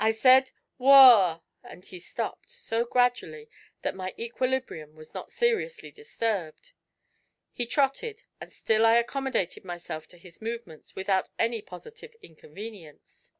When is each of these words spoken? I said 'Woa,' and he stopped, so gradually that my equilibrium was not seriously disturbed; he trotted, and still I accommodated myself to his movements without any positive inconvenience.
I 0.00 0.10
said 0.10 0.50
'Woa,' 0.78 1.42
and 1.62 1.84
he 1.86 2.00
stopped, 2.00 2.50
so 2.50 2.84
gradually 2.84 3.48
that 3.82 3.94
my 3.94 4.12
equilibrium 4.18 4.96
was 4.96 5.14
not 5.14 5.30
seriously 5.30 5.92
disturbed; 5.92 6.72
he 7.52 7.64
trotted, 7.64 8.24
and 8.40 8.52
still 8.52 8.84
I 8.84 8.96
accommodated 8.96 9.64
myself 9.64 10.08
to 10.08 10.18
his 10.18 10.42
movements 10.42 10.96
without 10.96 11.28
any 11.38 11.62
positive 11.62 12.16
inconvenience. 12.20 13.30